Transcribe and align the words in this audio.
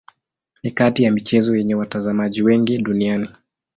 Ni 0.63 0.71
kati 0.71 1.03
ya 1.03 1.11
michezo 1.11 1.55
yenye 1.57 1.75
watazamaji 1.75 2.43
wengi 2.43 2.77
duniani. 2.77 3.29